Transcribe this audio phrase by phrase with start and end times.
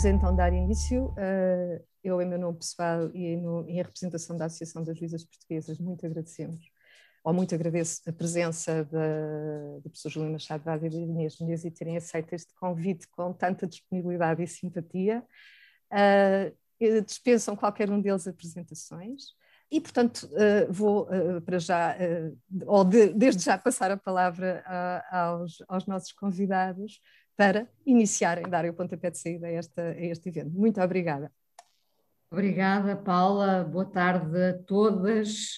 [0.00, 1.08] Vamos então dar início.
[1.08, 6.06] Uh, eu, em meu nome pessoal e em representação da Associação das Juízas Portuguesas, muito
[6.06, 6.58] agradecemos,
[7.22, 11.70] ou muito agradeço a presença da, professora Juliana Machado Vaz e da Inês Menezes e
[11.70, 15.22] terem aceito este convite com tanta disponibilidade e simpatia.
[15.92, 19.34] Uh, dispensam qualquer um deles apresentações.
[19.70, 20.28] E, portanto,
[20.68, 21.06] vou
[21.44, 21.94] para já,
[22.66, 24.64] ou de, desde já, passar a palavra
[25.68, 27.00] aos, nossos convidados
[27.40, 30.50] para iniciarem, darem o pontapé de saída a, esta, a este evento.
[30.50, 31.32] Muito obrigada.
[32.30, 33.64] Obrigada, Paula.
[33.64, 35.56] Boa tarde a todas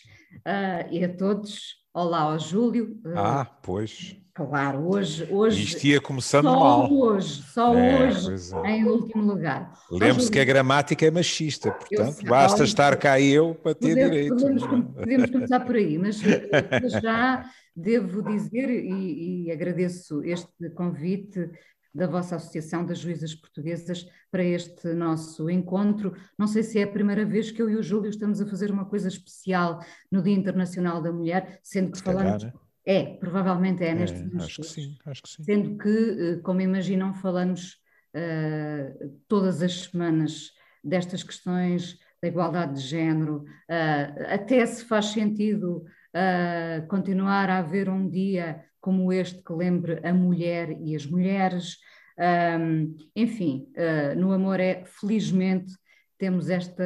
[0.92, 1.82] e a todos.
[1.92, 3.00] Olá ao Júlio.
[3.16, 4.16] Ah, pois.
[4.32, 5.26] Claro, hoje.
[5.28, 6.92] hoje Isto ia começando só mal.
[6.92, 8.70] Hoje, só é, hoje, é.
[8.76, 9.72] em último lugar.
[9.90, 13.88] Lembre-se que a gramática é machista, portanto, sei, basta Paulo, estar cá eu para ter
[13.88, 14.36] podemos, direito.
[14.36, 16.20] Podemos, podemos, começar por aí, mas
[17.02, 21.50] já devo dizer, e, e agradeço este convite
[21.94, 26.14] da vossa Associação das Juízas Portuguesas para este nosso encontro.
[26.38, 28.70] Não sei se é a primeira vez que eu e o Júlio estamos a fazer
[28.70, 32.44] uma coisa especial no Dia Internacional da Mulher, sendo que se falamos.
[32.44, 32.60] Calhar, né?
[32.84, 35.44] É, provavelmente é, é neste é, acho que sim, acho que sim.
[35.44, 37.76] Sendo que, eh, como imaginam, falamos
[38.16, 40.50] uh, todas as semanas
[40.82, 45.84] destas questões da igualdade de género, uh, até se faz sentido
[46.14, 51.78] uh, continuar a haver um dia como este que lembre a mulher e as mulheres.
[52.18, 53.68] Um, enfim,
[54.16, 55.72] no Amor é, felizmente,
[56.18, 56.84] temos esta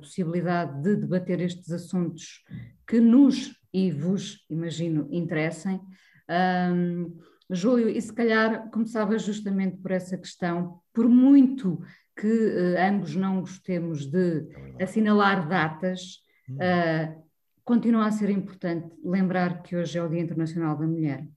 [0.00, 2.42] possibilidade de debater estes assuntos
[2.86, 5.80] que nos e vos, imagino, interessem.
[6.28, 7.18] Um,
[7.50, 11.82] Júlio, e se calhar começava justamente por essa questão, por muito
[12.18, 14.46] que uh, ambos não gostemos de
[14.78, 16.18] é assinalar datas,
[16.50, 17.22] uh,
[17.64, 21.28] continua a ser importante lembrar que hoje é o Dia Internacional da Mulher.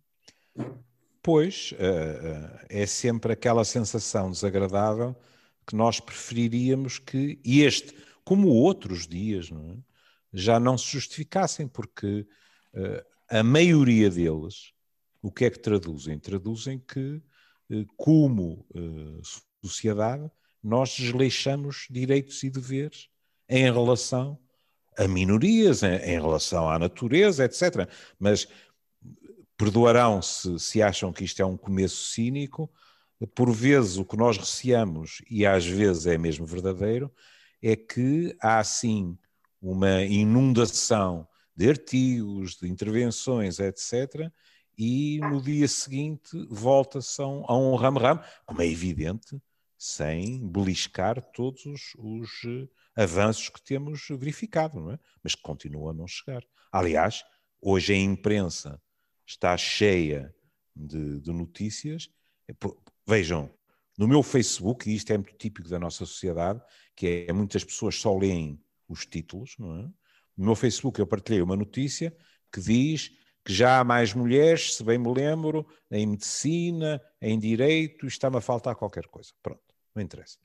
[1.22, 5.16] Pois, uh, é sempre aquela sensação desagradável
[5.66, 9.78] que nós preferiríamos que este, como outros dias, não é?
[10.32, 12.28] já não se justificassem, porque
[12.74, 14.74] uh, a maioria deles,
[15.22, 16.20] o que é que traduzem?
[16.20, 17.20] Traduzem que,
[17.98, 18.64] como
[19.64, 20.30] sociedade,
[20.62, 23.10] nós desleixamos direitos e deveres
[23.50, 24.40] em relação
[24.98, 27.90] a minorias, em, em relação à natureza, etc.
[28.20, 28.48] Mas
[29.58, 32.70] perdoarão se, se acham que isto é um começo cínico,
[33.34, 37.12] por vezes o que nós receamos, e às vezes é mesmo verdadeiro,
[37.62, 39.18] é que há sim
[39.62, 44.30] uma inundação de artigos, de intervenções, etc.,
[44.78, 49.42] e no dia seguinte volta-se a um ramo-ramo, como é evidente,
[49.78, 51.64] sem beliscar todos
[51.98, 52.30] os,
[52.96, 55.00] avanços que temos verificado, não é?
[55.24, 56.44] mas que continuam a não chegar.
[56.72, 57.24] Aliás,
[57.62, 58.82] hoje a imprensa
[59.26, 60.34] está cheia
[60.76, 62.10] de, de notícias.
[63.08, 63.50] Vejam,
[63.98, 66.62] no meu Facebook, e isto é muito típico da nossa sociedade,
[66.96, 69.84] que é muitas pessoas só leem os títulos, não é?
[70.38, 72.16] No meu Facebook eu partilhei uma notícia
[72.52, 73.12] que diz
[73.44, 78.42] que já há mais mulheres, se bem me lembro, em medicina, em direito, está-me a
[78.42, 79.32] faltar qualquer coisa.
[79.42, 79.62] Pronto,
[79.94, 80.45] não interessa.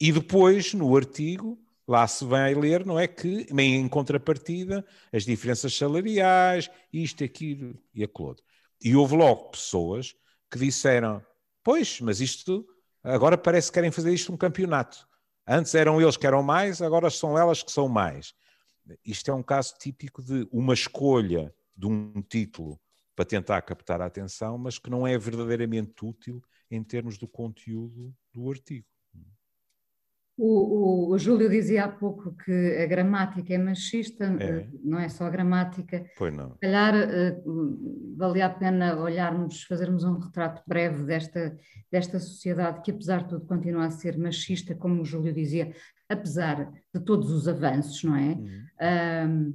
[0.00, 5.74] E depois, no artigo, lá se vai ler, não é que, em contrapartida, as diferenças
[5.74, 8.44] salariais, isto, aquilo e aquilo outro.
[8.82, 10.14] E houve logo pessoas
[10.50, 11.22] que disseram,
[11.62, 12.66] pois, mas isto,
[13.02, 15.06] agora parece que querem fazer isto um campeonato.
[15.46, 18.32] Antes eram eles que eram mais, agora são elas que são mais.
[19.04, 22.80] Isto é um caso típico de uma escolha de um título
[23.14, 28.14] para tentar captar a atenção, mas que não é verdadeiramente útil em termos do conteúdo
[28.32, 28.86] do artigo.
[30.42, 34.44] O, o, o, Júlio dizia há pouco que a gramática é machista, é.
[34.44, 36.06] Eh, não é só a gramática.
[36.16, 36.52] Pois não.
[36.54, 41.58] Se calhar uh, valia a pena olharmos, fazermos um retrato breve desta,
[41.92, 45.74] desta sociedade que, apesar de tudo, continua a ser machista, como o Júlio dizia,
[46.08, 48.38] apesar de todos os avanços, não é?
[48.80, 49.52] Uhum.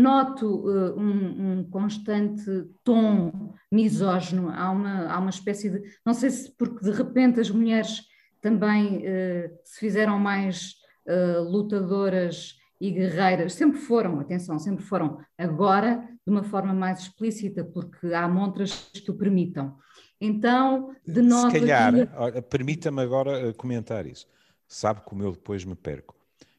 [0.00, 2.44] noto uh, um, um, constante
[2.84, 5.82] tom misógino, há uma, há uma espécie de.
[6.06, 8.13] Não sei se porque de repente as mulheres
[8.44, 10.74] também uh, se fizeram mais
[11.08, 17.64] uh, lutadoras e guerreiras, sempre foram, atenção, sempre foram, agora de uma forma mais explícita,
[17.64, 19.78] porque há montras que o permitam.
[20.20, 21.52] Então, denota...
[21.52, 24.26] Se calhar, permita-me agora eh, comentar isso.
[24.68, 26.14] Sabe como eu depois me perco.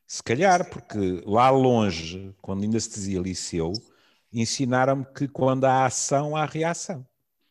[0.08, 3.74] Se calhar, porque lá longe, quando ainda se dizia liceu,
[4.34, 7.06] ensinaram-me que quando há ação, há reação.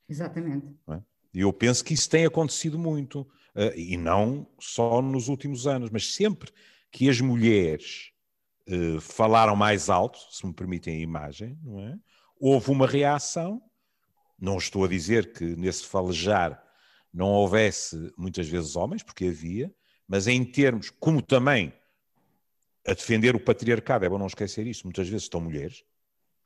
[0.08, 0.66] Exatamente.
[0.88, 0.98] É?
[1.32, 3.24] E eu penso que isso tem acontecido muito.
[3.54, 6.52] Uh, e não só nos últimos anos, mas sempre
[6.90, 8.10] que as mulheres
[8.68, 11.94] uh, falaram mais alto, se me permitem a imagem, é?
[12.40, 13.62] houve uma reação.
[14.38, 16.60] Não estou a dizer que nesse falejar
[17.12, 19.72] não houvesse muitas vezes homens, porque havia,
[20.06, 21.72] mas em termos, como também
[22.86, 25.84] a defender o patriarcado, é bom não esquecer isso, muitas vezes estão mulheres.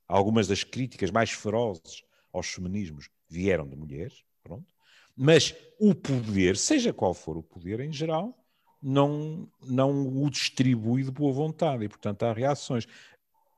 [0.06, 2.02] Algumas das críticas mais ferozes
[2.32, 4.66] aos feminismos vieram de mulheres, pronto.
[5.20, 8.32] Mas o poder, seja qual for o poder em geral,
[8.80, 12.86] não, não o distribui de boa vontade e, portanto, há reações.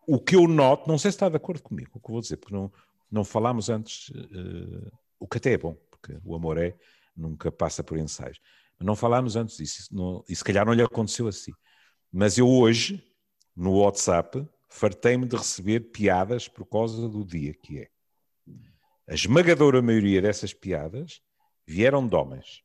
[0.07, 2.39] O que eu noto, não sei se está de acordo comigo, o que vou dizer,
[2.39, 2.73] porque não,
[3.11, 6.75] não falámos antes, uh, o que até é bom, porque o amor é,
[7.15, 8.41] nunca passa por ensaios.
[8.81, 11.53] Não falámos antes disso, não, e se calhar não lhe aconteceu assim.
[12.11, 13.05] Mas eu hoje,
[13.55, 17.89] no WhatsApp, fartei-me de receber piadas por causa do dia que é.
[19.07, 21.21] A esmagadora maioria dessas piadas
[21.71, 22.63] vieram de homens.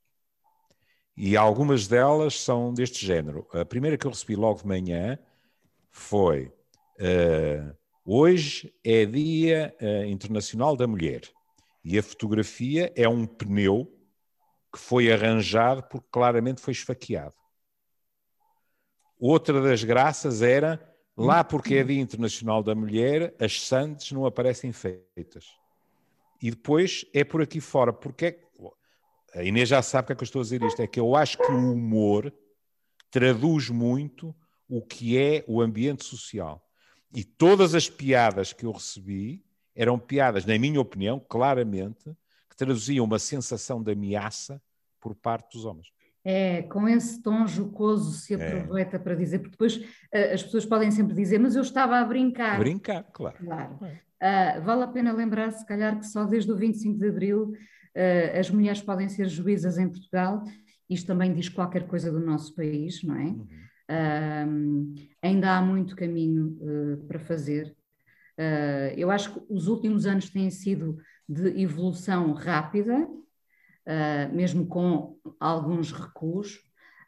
[1.15, 3.47] E algumas delas são deste género.
[3.53, 5.17] A primeira que eu recebi logo de manhã
[5.89, 6.47] foi:
[6.99, 11.21] uh, Hoje é Dia uh, Internacional da Mulher.
[11.83, 13.91] E a fotografia é um pneu
[14.73, 17.35] que foi arranjado porque claramente foi esfaqueado.
[19.17, 20.81] Outra das graças era,
[21.15, 25.45] lá porque é Dia Internacional da Mulher, as sandes não aparecem feitas.
[26.41, 28.44] E depois é por aqui fora, porque é,
[29.35, 31.15] a Inês já sabe que é que eu estou a dizer isto, é que eu
[31.15, 32.33] acho que o humor
[33.11, 34.33] traduz muito
[34.67, 36.65] o que é o ambiente social.
[37.13, 39.43] E todas as piadas que eu recebi
[39.75, 42.15] eram piadas, na minha opinião, claramente,
[42.49, 44.61] que traduziam uma sensação de ameaça
[44.99, 45.91] por parte dos homens.
[46.27, 48.35] É, com esse tom jocoso se é.
[48.35, 48.99] aproveita é.
[48.99, 52.57] para dizer, porque depois uh, as pessoas podem sempre dizer, mas eu estava a brincar.
[52.57, 53.37] Brincar, claro.
[53.37, 53.73] claro.
[53.75, 58.39] Uh, vale a pena lembrar, se calhar, que só desde o 25 de Abril uh,
[58.39, 60.43] as mulheres podem ser juízas em Portugal.
[60.89, 63.35] Isto também diz qualquer coisa do nosso país, não é?
[63.87, 64.95] Uhum.
[65.21, 66.57] ainda há muito caminho
[67.07, 67.75] para fazer.
[68.95, 70.97] eu acho que os últimos anos têm sido
[71.29, 73.07] de evolução rápida,
[73.87, 76.59] uh, mesmo com alguns recuos.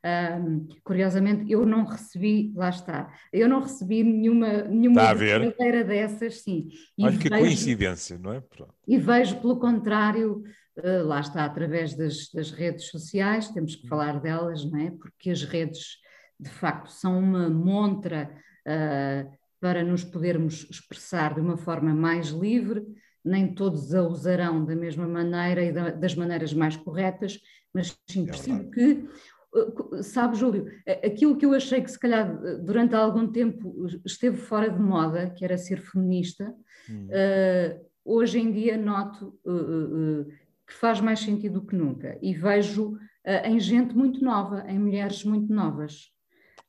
[0.06, 6.70] Um, curiosamente, eu não recebi, lá está, eu não recebi nenhuma, nenhuma brincadeira dessas, sim.
[6.98, 8.40] E Olha que vejo, coincidência, não é?
[8.40, 8.74] Pronto.
[8.88, 10.44] E vejo, pelo contrário,
[10.78, 14.92] uh, lá está, através das, das, redes sociais, temos que falar delas, não é?
[14.92, 15.98] Porque as redes,
[16.40, 18.32] de facto, são uma montra
[18.66, 22.86] uh, para nos podermos expressar de uma forma mais livre,
[23.28, 27.40] nem todos a usarão da mesma maneira e da, das maneiras mais corretas,
[27.74, 29.08] mas sim é percebo que,
[29.54, 30.68] uh, sabe, Júlio,
[31.04, 35.44] aquilo que eu achei que se calhar durante algum tempo esteve fora de moda, que
[35.44, 36.54] era ser feminista,
[36.90, 37.08] hum.
[37.08, 40.26] uh, hoje em dia noto uh, uh,
[40.66, 42.98] que faz mais sentido do que nunca e vejo
[43.44, 46.14] em gente muito nova, em mulheres muito novas.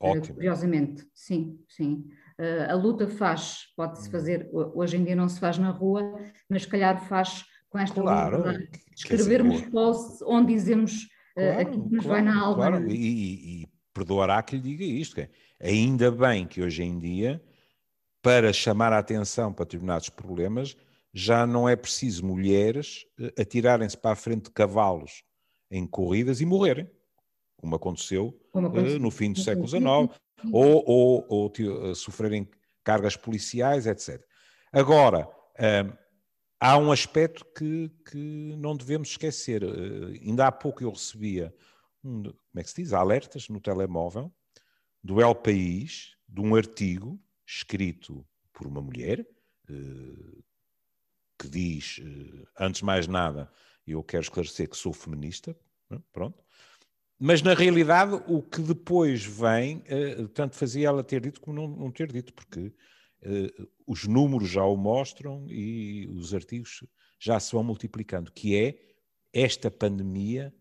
[0.00, 0.34] Ótimo.
[0.36, 2.08] curiosamente, sim, sim.
[2.38, 4.12] Uh, a luta faz, pode-se hum.
[4.12, 6.02] fazer, hoje em dia não se faz na rua,
[6.48, 11.88] mas se calhar faz com esta claro, luta escrevermos posts onde dizemos uh, claro, aquilo
[11.88, 12.56] que nos claro, vai na alma.
[12.56, 15.28] Claro, e, e, perdoará que lhe diga isto, é,
[15.60, 17.42] ainda bem que hoje em dia,
[18.22, 20.76] para chamar a atenção para determinados problemas,
[21.12, 25.24] já não é preciso mulheres uh, atirarem-se para a frente de cavalos
[25.70, 26.88] em corridas e morrerem,
[27.56, 29.00] como aconteceu, como aconteceu.
[29.00, 30.16] no fim do século XIX,
[30.52, 32.48] ou, ou, ou eh, sofrerem
[32.84, 34.22] cargas policiais, etc.
[34.72, 35.28] Agora,
[35.58, 35.92] um,
[36.60, 38.16] há um aspecto que, que
[38.56, 39.62] não devemos esquecer.
[39.64, 41.54] Uh, ainda há pouco eu recebia,
[42.02, 44.32] um, como é que se diz, alertas no telemóvel
[45.02, 49.20] do El País, de um artigo escrito por uma mulher,
[49.70, 50.44] uh,
[51.38, 53.50] que diz, uh, antes de mais nada,
[53.86, 55.56] eu quero esclarecer que sou feminista,
[56.12, 56.42] pronto,
[57.18, 61.90] mas na realidade o que depois vem, uh, tanto fazia ela ter dito como não,
[61.90, 66.84] ter dito, porque uh, os números já o mostram e os artigos
[67.18, 68.78] já se vão multiplicando, que é
[69.32, 70.54] esta pandemia,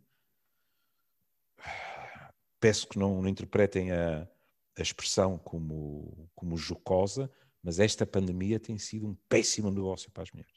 [2.59, 4.27] peço que não, não interpretem a,
[4.77, 10.31] a expressão como, como jocosa, mas esta pandemia tem sido um péssimo negócio para as
[10.31, 10.56] mulheres.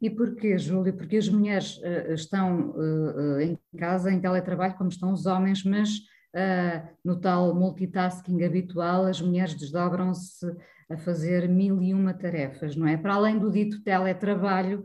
[0.00, 0.94] E porquê, Júlio?
[0.94, 5.90] Porque as mulheres uh, estão uh, em casa, em teletrabalho, como estão os homens, mas
[6.34, 10.46] uh, no tal multitasking habitual, as mulheres desdobram-se
[10.88, 12.96] a fazer mil e uma tarefas, não é?
[12.96, 14.84] Para além do dito teletrabalho,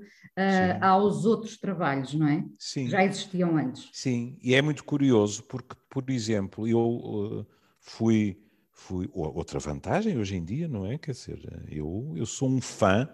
[0.80, 2.46] há os outros trabalhos, não é?
[2.60, 2.88] Sim.
[2.88, 3.90] Já existiam antes.
[3.92, 7.44] Sim, e é muito curioso, porque, por exemplo, eu
[7.80, 8.38] fui,
[8.72, 9.10] fui.
[9.14, 11.00] Outra vantagem hoje em dia, não é?
[11.00, 11.40] Quer dizer,
[11.72, 13.10] eu, eu sou um fã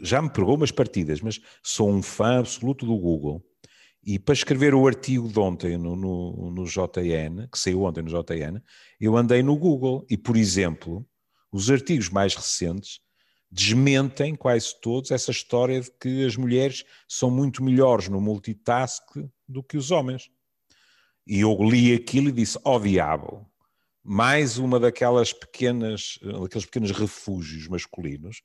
[0.00, 3.42] já me pegou umas partidas, mas sou um fã absoluto do Google.
[4.04, 8.10] E para escrever o artigo de ontem no, no, no, JN, que saiu ontem no
[8.10, 8.62] JN,
[9.00, 11.04] eu andei no Google e, por exemplo,
[11.50, 13.00] os artigos mais recentes
[13.50, 19.02] desmentem quase todos essa história de que as mulheres são muito melhores no multitask
[19.48, 20.30] do que os homens.
[21.26, 23.50] E eu li aquilo e disse: ó oh, diabo,
[24.04, 28.40] mais uma daquelas pequenas, daqueles pequenos refúgios masculinos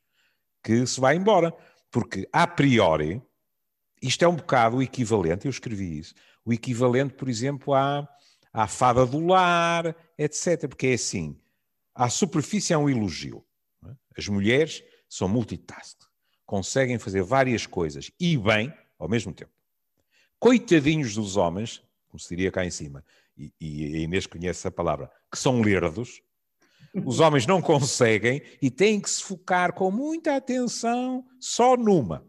[0.64, 1.54] que se vai embora.
[1.92, 3.22] Porque, a priori,
[4.02, 8.08] isto é um bocado o equivalente, eu escrevi isso, o equivalente, por exemplo, à,
[8.52, 10.68] à fada do lar, etc.
[10.68, 11.38] Porque é assim,
[11.94, 13.46] a superfície é um elogio.
[13.86, 13.92] É?
[14.18, 15.98] As mulheres são multitask,
[16.46, 19.52] conseguem fazer várias coisas e bem ao mesmo tempo.
[20.40, 23.04] Coitadinhos dos homens, como se diria cá em cima,
[23.38, 26.22] e, e a Inês conhece a palavra, que são lerdos,
[27.06, 32.26] os homens não conseguem e têm que se focar com muita atenção só numa.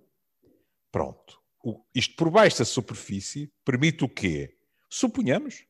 [0.91, 1.41] Pronto.
[1.65, 4.57] O, isto por baixo da superfície permite o quê?
[4.91, 5.65] Suponhamos,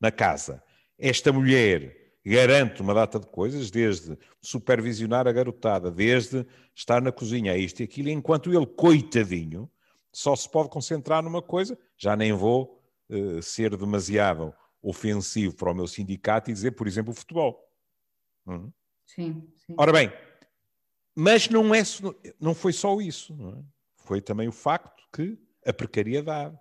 [0.00, 0.62] na casa,
[0.98, 7.56] esta mulher garante uma data de coisas, desde supervisionar a garotada, desde estar na cozinha,
[7.56, 9.70] isto e aquilo, enquanto ele, coitadinho,
[10.12, 14.52] só se pode concentrar numa coisa, já nem vou uh, ser demasiado
[14.82, 17.67] ofensivo para o meu sindicato e dizer, por exemplo, o futebol.
[18.48, 18.72] Uhum.
[19.06, 19.74] Sim, sim.
[19.76, 20.12] Ora bem,
[21.14, 21.82] mas não, é,
[22.40, 23.34] não foi só isso.
[23.56, 23.64] É?
[23.96, 26.58] Foi também o facto que a precariedade,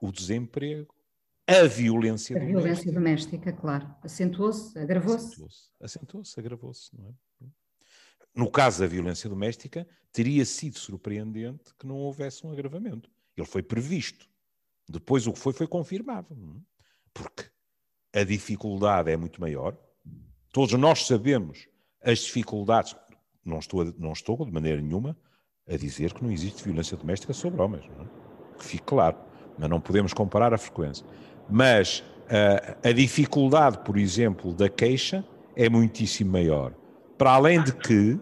[0.00, 0.94] o desemprego,
[1.46, 2.60] a violência a doméstica.
[2.60, 3.94] violência doméstica, claro.
[4.02, 5.26] Acentuou-se, agravou-se.
[5.26, 7.14] Acentuou-se, acentuou-se agravou-se, não é?
[8.34, 13.08] No caso da violência doméstica, teria sido surpreendente que não houvesse um agravamento.
[13.36, 14.28] Ele foi previsto.
[14.88, 16.34] Depois o que foi, foi confirmado.
[16.34, 16.60] É?
[17.12, 17.48] Porque
[18.12, 19.78] a dificuldade é muito maior,
[20.54, 21.66] Todos nós sabemos
[22.00, 22.94] as dificuldades.
[23.44, 25.16] Não estou, não estou de maneira nenhuma
[25.68, 27.84] a dizer que não existe violência doméstica sobre homens.
[27.84, 28.58] É?
[28.58, 29.16] Que fique claro.
[29.58, 31.04] Mas não podemos comparar a frequência.
[31.50, 35.24] Mas a, a dificuldade, por exemplo, da queixa
[35.56, 36.72] é muitíssimo maior.
[37.18, 38.16] Para além de que,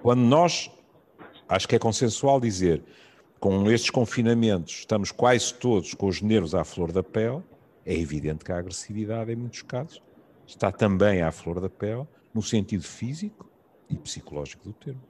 [0.00, 0.70] quando nós,
[1.48, 2.84] acho que é consensual dizer,
[3.40, 7.42] com estes confinamentos, estamos quase todos com os nervos à flor da pele,
[7.84, 10.00] é evidente que a agressividade, em muitos casos,
[10.52, 13.50] está também à flor da pele, no sentido físico
[13.88, 15.00] e psicológico do termo.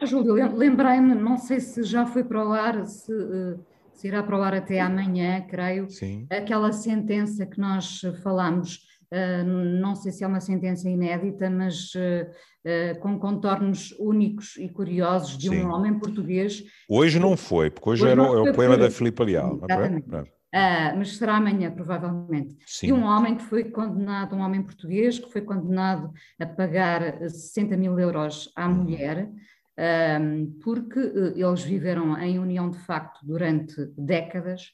[0.00, 3.56] É Júlio, lembrei-me, não sei se já foi para o ar, se, eh,
[3.94, 6.26] se irá para o ar até amanhã, creio, Sim.
[6.30, 12.28] aquela sentença que nós falámos, uh, não sei se é uma sentença inédita, mas uh,
[12.66, 15.64] uh, com contornos únicos e curiosos de Sim.
[15.64, 16.64] um homem português.
[16.88, 19.56] Hoje não foi, porque hoje, hoje era o, o poema da Filipe Leal.
[19.56, 20.08] Exatamente.
[20.08, 20.41] Não é?
[20.54, 22.58] Uh, mas será amanhã, provavelmente.
[22.66, 22.88] Sim.
[22.88, 27.74] E um homem que foi condenado, um homem português, que foi condenado a pagar 60
[27.74, 28.74] mil euros à uhum.
[28.74, 34.72] mulher, uh, porque uh, eles viveram em união de facto durante décadas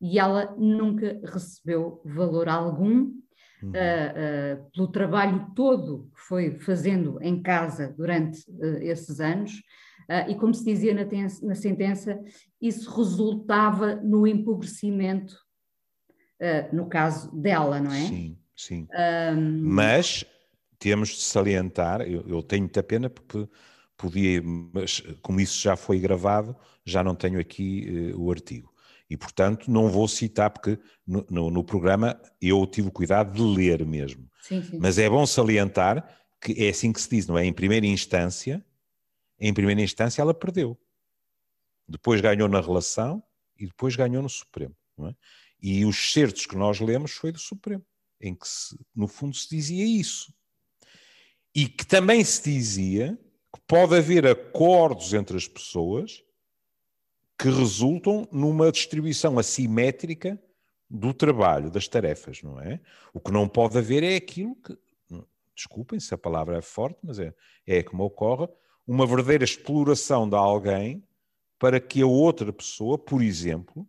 [0.00, 3.12] e ela nunca recebeu valor algum
[3.62, 3.72] uhum.
[4.72, 8.42] pelo trabalho todo que foi fazendo em casa durante
[8.80, 9.62] esses anos.
[10.10, 11.04] Uh, e como se dizia na,
[11.42, 12.20] na, sentença,
[12.60, 15.34] isso resultava no empobrecimento,
[16.42, 18.08] uh, no caso dela, não é?
[18.08, 18.88] Sim, sim.
[19.32, 19.62] Um...
[19.62, 20.24] Mas
[20.80, 23.48] temos de salientar, eu, eu, tenho muita pena porque
[23.96, 28.68] podia, mas como isso já foi gravado, já não tenho aqui uh, o artigo.
[29.08, 30.76] E, portanto, não vou citar, porque
[31.06, 34.28] no, no, no, programa eu tive cuidado de ler mesmo.
[34.42, 34.78] Sim, sim.
[34.80, 36.04] Mas é bom salientar
[36.40, 37.44] que é assim que se diz, não é?
[37.44, 38.64] Em primeira instância,
[39.40, 40.78] em primeira instância ela perdeu.
[41.88, 43.22] Depois ganhou na relação
[43.58, 44.76] e depois ganhou no Supremo.
[45.00, 45.14] É?
[45.60, 47.84] E os certos que nós lemos foi do Supremo,
[48.20, 50.32] em que se, no fundo se dizia isso.
[51.54, 53.18] E que também se dizia
[53.52, 56.22] que pode haver acordos entre as pessoas
[57.38, 60.40] que resultam numa distribuição assimétrica
[60.88, 62.80] do trabalho, das tarefas, não é?
[63.14, 64.76] O que não pode haver é aquilo que,
[65.60, 67.34] desculpem se a palavra é forte, mas é,
[67.66, 68.48] é como ocorre,
[68.86, 71.02] uma verdadeira exploração de alguém
[71.58, 73.88] para que a outra pessoa, por exemplo,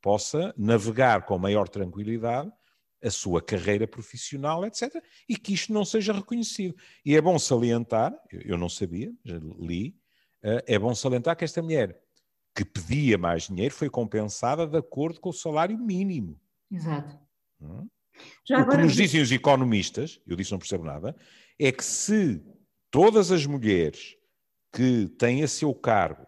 [0.00, 2.52] possa navegar com maior tranquilidade
[3.02, 6.74] a sua carreira profissional, etc., e que isto não seja reconhecido.
[7.04, 9.96] E é bom salientar, eu não sabia, já li,
[10.42, 12.00] eh, é bom salientar que esta mulher
[12.54, 16.40] que pedia mais dinheiro foi compensada de acordo com o salário mínimo.
[16.70, 17.18] Exato.
[17.60, 17.88] Hum?
[18.46, 18.78] Já o agora...
[18.78, 21.16] que nos dizem os economistas, eu disse não percebo nada,
[21.58, 22.40] é que se
[22.90, 24.16] todas as mulheres
[24.72, 26.26] que têm a seu cargo,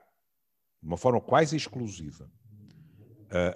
[0.83, 2.31] de uma forma quase exclusiva,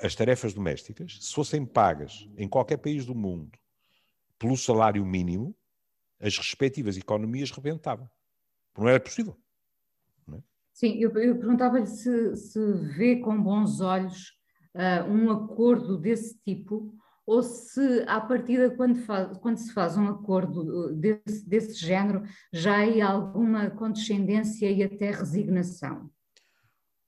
[0.02, 3.56] as tarefas domésticas, se fossem pagas em qualquer país do mundo
[4.38, 5.54] pelo salário mínimo,
[6.20, 8.08] as respectivas economias rebentavam.
[8.76, 9.36] Não era possível.
[10.26, 10.42] Não é?
[10.72, 14.32] Sim, eu, eu perguntava-lhe se, se, vê com bons olhos
[14.74, 16.94] uh, um acordo desse tipo
[17.28, 22.22] ou se, à partida, quando, faz, quando se faz um acordo uh, desse, desse género,
[22.50, 26.10] já há alguma condescendência e até resignação?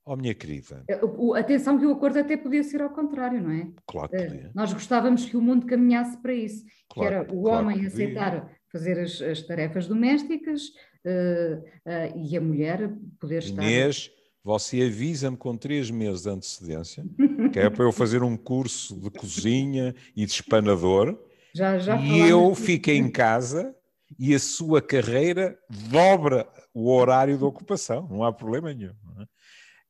[0.05, 0.85] Oh, minha querida.
[1.03, 3.71] Uh, atenção que o acordo até podia ser ao contrário, não é?
[3.87, 4.51] Claro que podia.
[4.53, 8.51] Nós gostávamos que o mundo caminhasse para isso, claro, que era o claro homem aceitar
[8.71, 10.67] fazer as, as, tarefas domésticas
[11.03, 13.63] uh, uh, e a mulher poder estar...
[13.63, 14.11] Inês,
[14.43, 17.05] você avisa-me com três meses de antecedência,
[17.53, 21.17] que é para eu fazer um curso de cozinha e de espanador,
[21.53, 23.75] já, já e eu fiquei em casa
[24.17, 28.95] e a sua carreira dobra o horário de ocupação, não há problema nenhum.
[29.19, 29.25] É?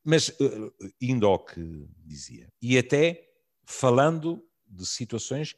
[0.03, 3.23] Mas, uh, indo ao que dizia, e até
[3.65, 5.55] falando de situações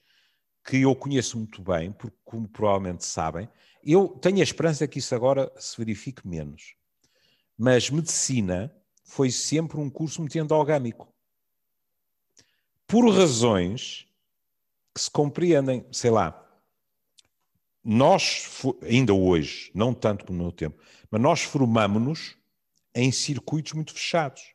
[0.66, 3.50] que eu conheço muito bem, porque, como provavelmente sabem,
[3.84, 6.76] eu tenho a esperança que isso agora se verifique menos.
[7.58, 11.14] Mas medicina foi sempre um curso muito endogâmico.
[12.88, 14.08] Por razões
[14.94, 16.40] que se compreendem, sei lá,
[17.84, 20.82] nós, ainda hoje, não tanto como no meu tempo,
[21.12, 22.38] mas nós formamos-nos
[22.96, 24.54] em circuitos muito fechados,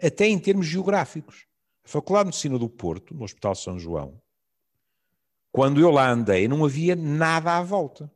[0.00, 1.46] até em termos geográficos.
[1.84, 4.20] A Faculdade de Medicina do Porto, no Hospital São João,
[5.50, 8.10] quando eu lá andei, não havia nada à volta.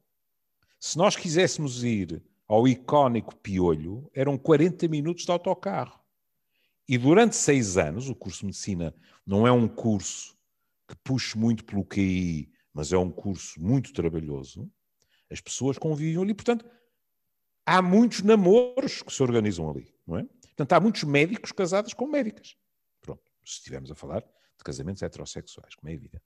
[0.78, 6.00] Se nós quiséssemos ir ao icónico Piolho, eram 40 minutos de autocarro.
[6.88, 8.94] E durante seis anos, o curso de medicina
[9.26, 10.36] não é um curso
[10.86, 14.70] que puxe muito pelo QI, mas é um curso muito trabalhoso.
[15.30, 16.68] As pessoas convivem ali, portanto,
[17.64, 20.24] há muitos namoros que se organizam ali, não é?
[20.24, 22.54] Portanto, há muitos médicos casados com médicas.
[23.00, 26.24] Pronto, se estivermos a falar de casamentos heterossexuais, como é evidente.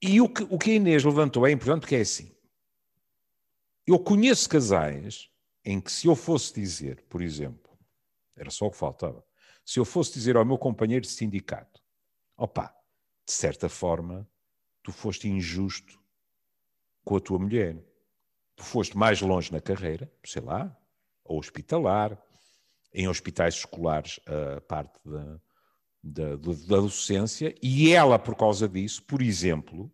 [0.00, 2.34] E o que, o que a Inês levantou é importante porque é assim.
[3.88, 5.30] Eu conheço casais
[5.64, 7.74] em que se eu fosse dizer, por exemplo,
[8.36, 9.24] era só o que faltava,
[9.64, 11.82] se eu fosse dizer ao meu companheiro de sindicato,
[12.36, 12.66] opa,
[13.24, 14.28] de certa forma,
[14.82, 15.98] tu foste injusto
[17.02, 17.82] com a tua mulher.
[18.56, 20.76] Tu foste mais longe na carreira, sei lá,
[21.24, 22.22] ou hospitalar,
[22.92, 25.40] em hospitais escolares, a parte da,
[26.02, 29.90] da, da docência, e ela, por causa disso, por exemplo,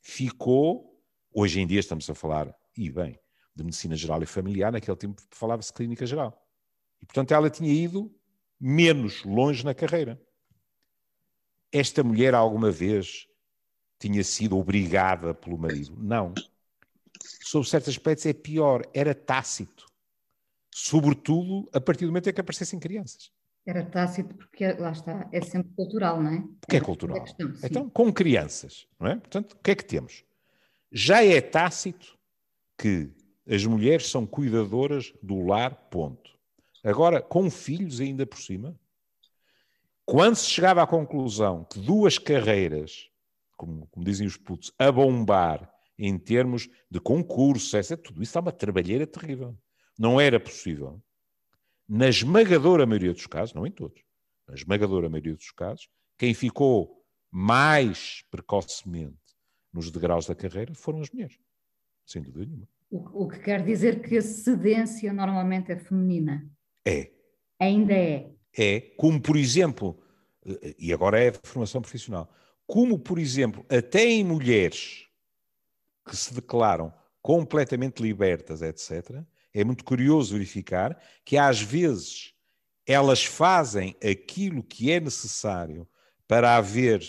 [0.00, 1.02] ficou.
[1.34, 3.18] Hoje em dia estamos a falar, e bem,
[3.54, 6.46] de medicina geral e familiar, naquele tempo falava-se clínica geral.
[7.00, 8.14] E, portanto, ela tinha ido
[8.60, 10.20] menos longe na carreira.
[11.72, 13.26] Esta mulher alguma vez
[13.98, 15.96] tinha sido obrigada pelo marido?
[15.98, 16.34] Não.
[17.42, 19.86] Sob certos aspectos é pior, era tácito.
[20.74, 23.30] Sobretudo a partir do momento em que aparecessem crianças.
[23.64, 26.44] Era tácito porque, lá está, é sempre cultural, não é?
[26.60, 27.20] Porque é, é cultural.
[27.22, 29.16] Questão, então, com crianças, não é?
[29.16, 30.24] Portanto, o que é que temos?
[30.92, 32.15] Já é tácito
[32.78, 33.10] que
[33.48, 36.36] as mulheres são cuidadoras do lar, ponto.
[36.82, 38.78] Agora, com filhos ainda por cima,
[40.04, 43.10] quando se chegava à conclusão que duas carreiras,
[43.56, 48.40] como, como dizem os putos, a bombar em termos de concurso, etc., tudo isso está
[48.40, 49.56] uma trabalheira terrível.
[49.98, 51.02] Não era possível
[51.88, 54.02] na esmagadora maioria dos casos, não em todos,
[54.46, 59.16] na esmagadora maioria dos casos, quem ficou mais precocemente
[59.72, 61.38] nos degraus da carreira foram as mulheres,
[62.06, 62.68] sem dúvida nenhuma.
[62.90, 66.48] O, o que quer dizer que a cedência normalmente é feminina.
[66.86, 67.10] É.
[67.58, 68.30] Ainda é.
[68.56, 69.98] É, como por exemplo,
[70.78, 72.32] e agora é a formação profissional,
[72.66, 75.06] como por exemplo, até em mulheres
[76.08, 82.34] que se declaram completamente libertas, etc., é muito curioso verificar que às vezes
[82.86, 85.88] elas fazem aquilo que é necessário
[86.28, 87.02] para haver,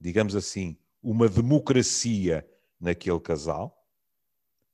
[0.00, 2.46] digamos assim, uma democracia
[2.80, 3.77] naquele casal,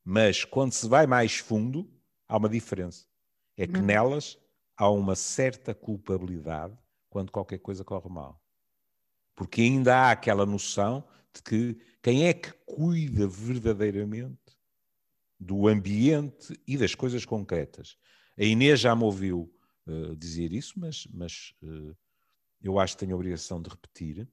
[0.04, 1.90] mas quando se vai mais fundo,
[2.28, 3.06] há uma diferença.
[3.56, 3.84] É que uhum.
[3.84, 4.38] nelas
[4.76, 6.76] há uma certa culpabilidade
[7.08, 8.42] quando qualquer coisa corre mal.
[9.34, 14.38] Porque ainda há aquela noção de que quem é que cuida verdadeiramente
[15.38, 17.96] do ambiente e das coisas concretas.
[18.38, 19.52] A Inês já me ouviu
[19.86, 21.96] uh, dizer isso, mas, mas uh,
[22.60, 24.28] eu acho que tenho a obrigação de repetir.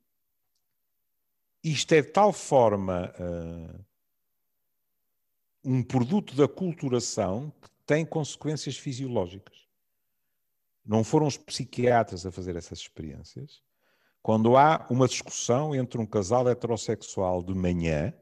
[1.64, 3.86] Isto é de tal forma uh,
[5.64, 9.68] um produto da culturação que tem consequências fisiológicas.
[10.86, 13.62] Não foram os psiquiatras a fazer essas experiências.
[14.22, 18.14] Quando há uma discussão entre um casal heterossexual de manhã,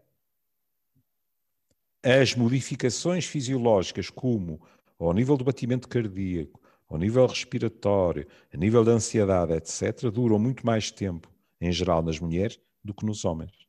[2.04, 4.62] as modificações fisiológicas, como
[4.97, 10.65] ao nível do batimento cardíaco, ao nível respiratório, a nível da ansiedade, etc., duram muito
[10.65, 13.68] mais tempo, em geral, nas mulheres do que nos homens.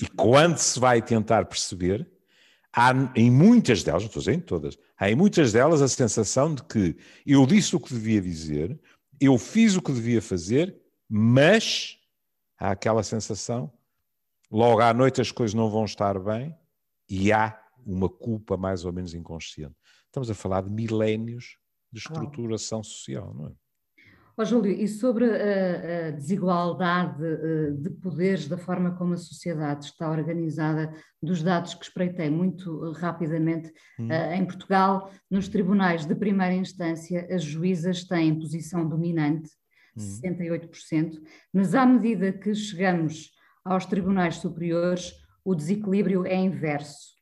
[0.00, 2.10] E quando se vai tentar perceber,
[2.72, 5.88] há em muitas delas, não estou a dizer em todas, há em muitas delas a
[5.88, 8.80] sensação de que eu disse o que devia dizer,
[9.20, 10.82] eu fiz o que devia fazer,
[11.14, 11.98] Mas
[12.58, 13.70] há aquela sensação,
[14.50, 16.56] logo à noite as coisas não vão estar bem
[17.06, 19.76] e há uma culpa mais ou menos inconsciente.
[20.06, 21.58] Estamos a falar de milénios
[21.92, 23.52] de estruturação social, não é?
[24.36, 29.84] Oh, Júlio, e sobre a, a desigualdade eh, de poderes, da forma como a sociedade
[29.84, 30.92] está organizada,
[31.22, 34.10] dos dados que espreitei muito rapidamente, hum.
[34.10, 39.50] Eh, em Portugal, nos tribunais de primeira instância, as juízas têm posição dominante,
[39.94, 40.00] hum.
[40.00, 41.20] 68%,
[41.52, 45.12] mas à medida que chegamos aos tribunais superiores,
[45.44, 47.12] o desequilíbrio é inverso.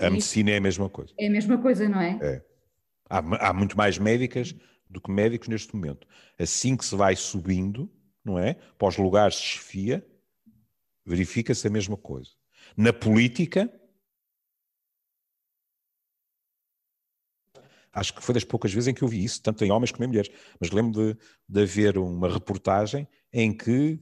[0.00, 1.14] A medicina é a mesma coisa.
[1.18, 2.18] É a mesma coisa, não é?
[2.20, 2.42] É.
[3.08, 4.54] Há, há muito mais médicas
[4.88, 6.06] do que médicos neste momento.
[6.38, 7.90] Assim que se vai subindo,
[8.24, 8.54] não é?
[8.78, 10.06] Para os lugares de chefia,
[11.04, 12.30] verifica-se a mesma coisa.
[12.76, 13.72] Na política,
[17.92, 20.04] acho que foi das poucas vezes em que eu vi isso, tanto em homens como
[20.04, 21.18] em mulheres, mas lembro de,
[21.48, 23.98] de haver uma reportagem em que,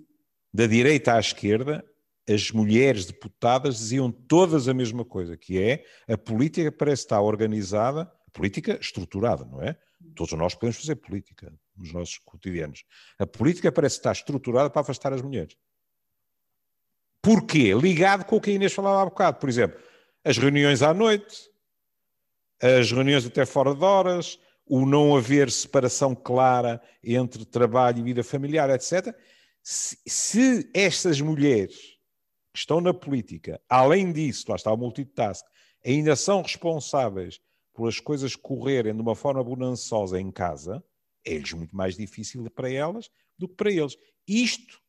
[0.52, 1.84] da direita à esquerda,
[2.28, 8.10] as mulheres deputadas diziam todas a mesma coisa, que é a política parece estar organizada,
[8.32, 9.78] política estruturada, não é?
[10.14, 12.84] Todos nós podemos fazer política nos nossos cotidianos.
[13.18, 15.56] A política parece estar estruturada para afastar as mulheres.
[17.22, 17.74] Porquê?
[17.74, 19.38] Ligado com o que a Inês falava há bocado.
[19.38, 19.80] Por exemplo,
[20.22, 21.50] as reuniões à noite,
[22.60, 28.22] as reuniões até fora de horas, o não haver separação clara entre trabalho e vida
[28.22, 29.14] familiar, etc.
[29.62, 31.98] Se, se estas mulheres
[32.52, 35.44] que estão na política, além disso, lá está o multitask,
[35.84, 37.40] ainda são responsáveis
[37.74, 40.82] por as coisas correrem de uma forma bonançosa em casa,
[41.24, 43.96] é-lhes muito mais difícil para elas do que para eles.
[44.26, 44.80] Isto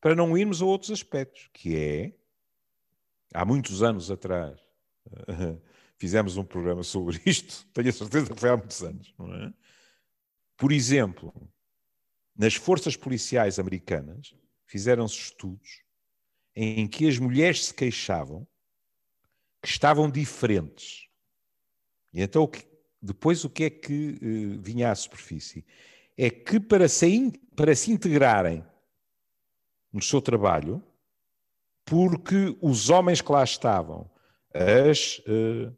[0.00, 2.14] para não irmos a outros aspectos, que é,
[3.34, 4.58] há muitos anos atrás,
[5.98, 9.52] fizemos um programa sobre isto, tenho a certeza que foi há muitos anos, não é?
[10.56, 11.34] Por exemplo,
[12.36, 15.82] nas forças policiais americanas, fizeram-se estudos
[16.54, 18.46] em que as mulheres se queixavam
[19.62, 21.09] que estavam diferentes
[22.12, 22.50] e então,
[23.02, 25.64] depois, o que é que uh, vinha à superfície?
[26.16, 28.64] É que para se, para se integrarem
[29.92, 30.82] no seu trabalho,
[31.84, 34.10] porque os homens que lá estavam,
[34.54, 35.18] as.
[35.20, 35.74] Uh,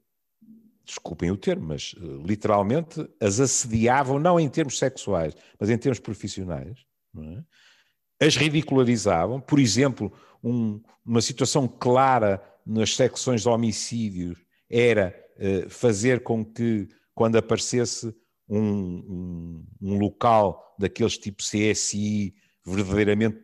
[0.85, 6.01] desculpem o termo, mas uh, literalmente as assediavam, não em termos sexuais, mas em termos
[6.01, 6.85] profissionais,
[7.17, 8.27] é?
[8.27, 9.41] as ridicularizavam.
[9.41, 15.22] Por exemplo, um, uma situação clara nas secções de homicídios era
[15.69, 18.15] fazer com que, quando aparecesse
[18.49, 23.41] um, um, um local daqueles tipo CSI verdadeiramente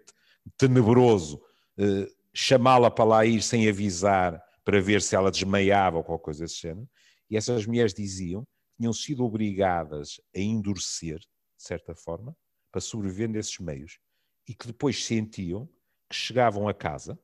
[0.56, 1.40] tenebroso,
[1.78, 6.44] eh, chamá-la para lá ir sem avisar para ver se ela desmaiava ou qualquer coisa
[6.44, 6.88] desse género.
[7.30, 12.36] E essas mulheres diziam que tinham sido obrigadas a endurecer, de certa forma,
[12.70, 13.98] para sobreviver nesses meios
[14.46, 15.66] e que depois sentiam
[16.08, 17.18] que chegavam a casa,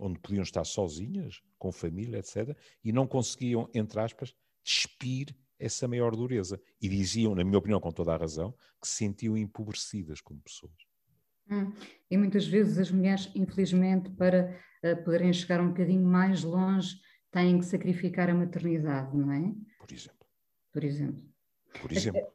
[0.00, 4.34] onde podiam estar sozinhas, com família, etc., e não conseguiam, entre aspas,
[4.64, 6.60] despir essa maior dureza.
[6.80, 10.72] E diziam, na minha opinião, com toda a razão, que se sentiam empobrecidas como pessoas.
[11.50, 11.72] Hum.
[12.10, 16.96] E muitas vezes as mulheres, infelizmente, para uh, poderem chegar um bocadinho mais longe,
[17.30, 19.52] têm que sacrificar a maternidade, não é?
[19.78, 20.26] Por exemplo.
[20.72, 21.24] Por exemplo.
[21.80, 22.32] Por exemplo.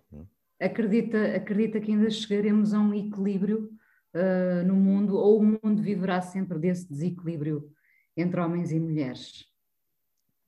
[0.59, 3.69] Acredita, acredita que ainda chegaremos a um equilíbrio
[4.15, 7.71] uh, no mundo, ou o mundo viverá sempre desse desequilíbrio
[8.15, 9.45] entre homens e mulheres?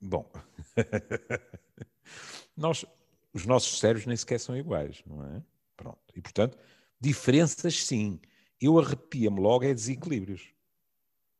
[0.00, 0.30] Bom,
[2.56, 2.84] nós,
[3.32, 5.42] os nossos cérebros nem sequer são iguais, não é?
[5.76, 6.00] Pronto.
[6.14, 6.58] E, portanto,
[7.00, 8.20] diferenças sim.
[8.60, 10.48] Eu arrepia-me logo é desequilíbrios.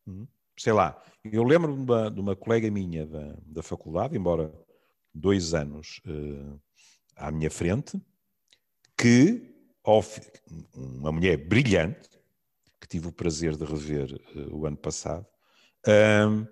[0.07, 0.25] Hum?
[0.57, 4.53] Sei lá, eu lembro de uma, de uma colega minha da, da faculdade, embora
[5.13, 6.59] dois anos uh,
[7.15, 8.01] à minha frente,
[8.97, 9.55] que,
[10.73, 12.09] uma mulher brilhante,
[12.79, 15.25] que tive o prazer de rever uh, o ano passado,
[16.27, 16.47] um,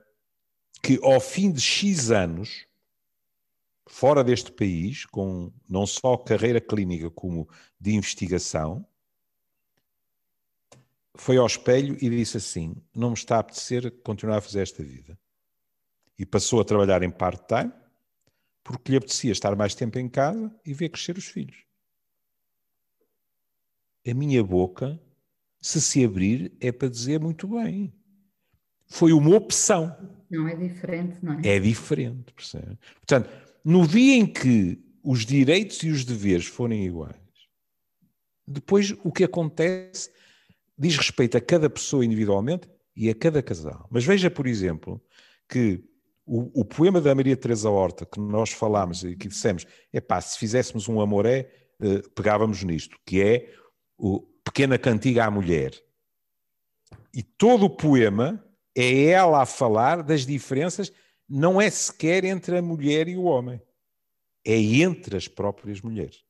[0.81, 2.65] que ao fim de X anos,
[3.87, 7.47] fora deste país, com não só carreira clínica como
[7.79, 8.85] de investigação,
[11.15, 14.83] foi ao espelho e disse assim: Não me está a apetecer continuar a fazer esta
[14.83, 15.17] vida.
[16.17, 17.71] E passou a trabalhar em part-time,
[18.63, 21.63] porque lhe apetecia estar mais tempo em casa e ver crescer os filhos.
[24.07, 24.99] A minha boca,
[25.67, 27.93] se se abrir, é para dizer muito bem
[28.87, 29.95] foi uma opção.
[30.29, 31.41] Não é diferente, não é?
[31.43, 32.77] É diferente, percebe?
[32.95, 33.29] Portanto,
[33.63, 37.15] no dia em que os direitos e os deveres forem iguais,
[38.47, 40.09] depois o que acontece
[40.77, 43.87] diz respeito a cada pessoa individualmente e a cada casal.
[43.91, 45.01] Mas veja, por exemplo,
[45.49, 45.83] que
[46.25, 50.21] o, o poema da Maria Teresa Horta, que nós falámos e que dissemos, é pá,
[50.21, 51.49] se fizéssemos um amoré,
[51.81, 53.53] eh, pegávamos nisto, que é
[53.97, 55.73] o Pequena Cantiga à Mulher.
[57.13, 58.41] E todo o poema
[58.75, 60.91] é ela a falar das diferenças,
[61.27, 63.61] não é sequer entre a mulher e o homem,
[64.45, 66.23] é entre as próprias mulheres.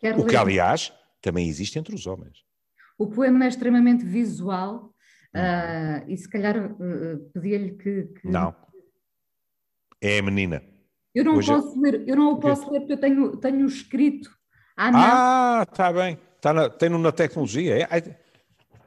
[0.00, 2.44] Quero o que, aliás, também existe entre os homens.
[2.98, 4.92] O poema é extremamente visual
[5.34, 8.54] uh, e se calhar uh, pedia-lhe que, que, Não.
[10.00, 10.62] É a menina.
[11.14, 14.36] Eu não Hoje posso ler, eu não o posso ler porque eu tenho, tenho escrito.
[14.76, 16.18] Ah, está bem.
[16.44, 17.88] Está na, tem-no na tecnologia.
[17.90, 18.00] É?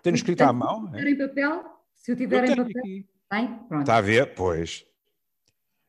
[0.04, 0.92] Tem escrito à mão?
[0.92, 1.64] Se eu tiver em papel,
[1.96, 2.82] se eu tiver eu em papel.
[2.84, 3.06] Aqui.
[3.32, 3.48] Tem?
[3.68, 3.82] Pronto.
[3.82, 4.36] Está a ver?
[4.36, 4.86] Pois.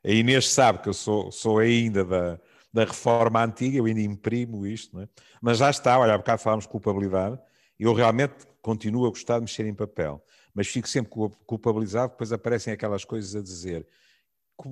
[0.03, 2.41] A Inês sabe que eu sou, sou ainda da,
[2.73, 5.09] da reforma antiga, eu ainda imprimo isto, não é?
[5.43, 7.39] mas já está, olha, há bocado falámos de culpabilidade,
[7.79, 11.11] eu realmente continuo a gostar de mexer em papel, mas fico sempre
[11.45, 13.87] culpabilizado, depois aparecem aquelas coisas a dizer,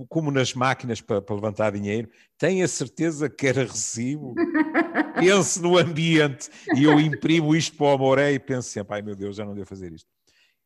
[0.09, 4.35] como, nas máquinas para, para, levantar dinheiro, tenha certeza que era recibo,
[5.18, 9.14] pense no ambiente, e eu imprimo isto para o Amoré e penso sempre, ai meu
[9.14, 10.11] Deus, já não devo fazer isto.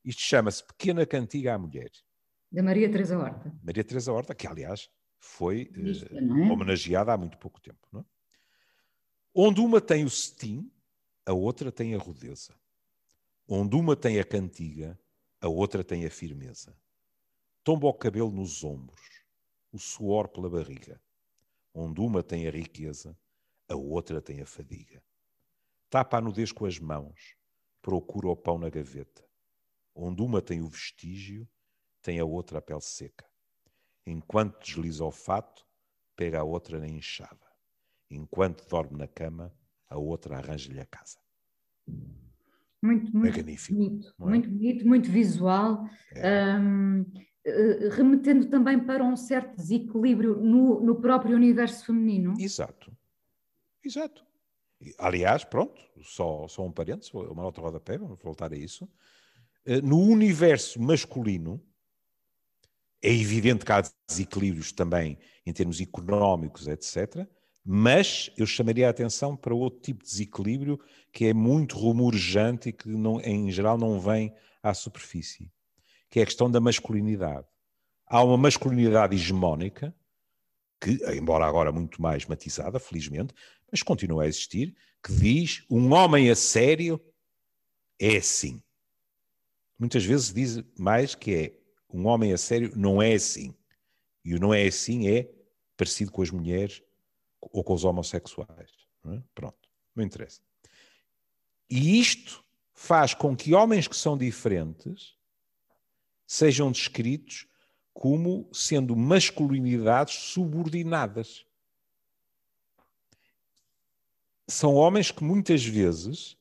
[0.02, 1.90] Isto chama-se Pequena Cantiga à Mulher.
[2.50, 3.52] Da Maria Teresa Horta.
[3.62, 4.88] Maria Teresa Horta, que aliás
[5.20, 7.87] foi Vista, eh, homenageada há muito pouco tempo.
[7.92, 8.04] Não é?
[9.35, 10.72] Onde uma tem o cetim,
[11.26, 12.54] a outra tem a rudeza.
[13.46, 14.98] Onde uma tem a cantiga,
[15.40, 16.74] a outra tem a firmeza.
[17.62, 19.23] Tomba o cabelo nos ombros,
[19.70, 21.01] o suor pela barriga.
[21.75, 23.16] Onde uma tem a riqueza,
[23.68, 25.03] a outra tem a fadiga.
[25.90, 27.37] Tapa a nudez com as mãos,
[27.83, 29.25] procura o pão na gaveta.
[29.94, 31.46] Onde uma tem o vestígio,
[32.01, 33.29] tem a outra a pele seca.
[34.07, 35.66] Enquanto desliza o fato,
[36.16, 37.46] pega a outra na enxada.
[38.11, 39.55] Enquanto dorme na cama,
[39.87, 41.18] a outra arranja-lhe a casa.
[42.83, 44.25] Muito, muito Magnífico, bonito, é?
[44.25, 46.57] muito bonito, muito visual, é.
[46.57, 47.05] um,
[47.90, 52.35] remetendo também para um certo desequilíbrio no, no próprio universo feminino.
[52.38, 52.92] Exato,
[53.85, 54.24] exato.
[54.98, 58.88] Aliás, pronto, só, só um parênteses, uma nota rodapé, vamos voltar a isso.
[59.64, 61.62] Eh, no universo masculino,
[63.03, 67.26] é evidente que há desequilíbrios também em termos económicos, etc.
[67.64, 70.79] Mas eu chamaria a atenção para outro tipo de desequilíbrio
[71.12, 75.50] que é muito rumorejante e que, não, em geral, não vem à superfície,
[76.11, 77.46] que é a questão da masculinidade.
[78.07, 79.94] Há uma masculinidade hegemónica,
[80.81, 83.33] que, embora agora muito mais matizada, felizmente,
[83.70, 87.01] mas continua a existir, que diz um homem a sério
[87.99, 88.61] é assim.
[89.79, 93.55] Muitas vezes diz mais que é um homem a sério não é assim.
[94.25, 95.31] E o não é assim é
[95.77, 96.83] parecido com as mulheres
[97.40, 98.70] ou com os homossexuais.
[99.07, 99.23] É?
[99.35, 100.42] Pronto, não interessa.
[101.70, 102.44] E isto
[102.75, 105.16] faz com que homens que são diferentes
[106.33, 107.45] sejam descritos
[107.93, 111.45] como sendo masculinidades subordinadas.
[114.47, 116.37] São homens que muitas vezes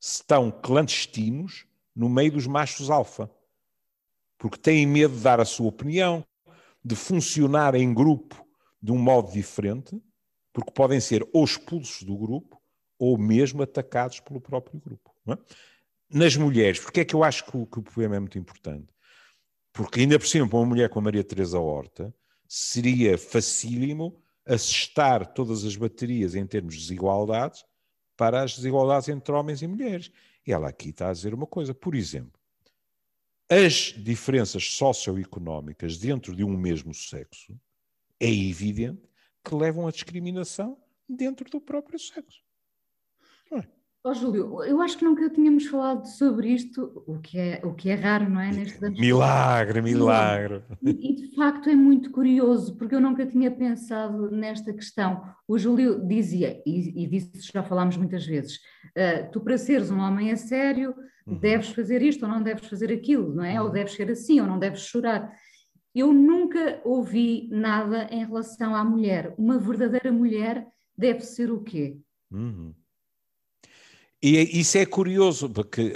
[0.00, 3.30] estão clandestinos no meio dos machos alfa
[4.38, 6.26] porque têm medo de dar a sua opinião,
[6.82, 8.42] de funcionar em grupo
[8.82, 10.02] de um modo diferente,
[10.50, 12.58] porque podem ser ou expulsos do grupo
[12.98, 15.14] ou mesmo atacados pelo próprio grupo.
[15.28, 15.36] É?
[16.08, 18.93] Nas mulheres, porque é que eu acho que o, que o poema é muito importante?
[19.74, 22.14] Porque ainda por cima, para uma mulher como a Maria Teresa Horta,
[22.46, 27.64] seria facílimo assestar todas as baterias em termos de desigualdades
[28.16, 30.12] para as desigualdades entre homens e mulheres.
[30.46, 32.40] E ela aqui está a dizer uma coisa, por exemplo,
[33.50, 37.58] as diferenças socioeconómicas dentro de um mesmo sexo
[38.20, 39.02] é evidente
[39.42, 42.43] que levam à discriminação dentro do próprio sexo.
[44.04, 44.08] É?
[44.08, 47.88] Oh, Júlio, eu acho que nunca tínhamos falado sobre isto, o que é, o que
[47.88, 48.52] é raro, não é?
[48.52, 50.62] Neste milagre, milagre.
[50.82, 55.22] E, de facto é muito curioso, porque eu nunca tinha pensado nesta questão.
[55.48, 59.98] O Júlio dizia, e, e disso já falámos muitas vezes, uh, tu para seres um
[59.98, 60.94] homem a sério,
[61.26, 61.38] uhum.
[61.38, 63.58] deves fazer isto ou não deves fazer aquilo, não é?
[63.58, 63.66] Uhum.
[63.66, 65.32] Ou deves ser assim ou não deves chorar.
[65.94, 69.32] Eu nunca ouvi nada em relação à mulher.
[69.38, 71.96] Uma verdadeira mulher deve ser o quê?
[72.30, 72.74] Uhum.
[74.24, 75.92] E é, isso é curioso, porque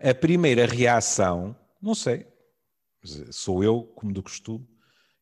[0.00, 2.26] a, a primeira reação, não sei,
[3.30, 4.66] sou eu, como do costume,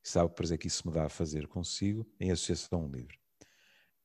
[0.00, 3.18] sabe, por exemplo, que isso me dá a fazer consigo em Associação Livre.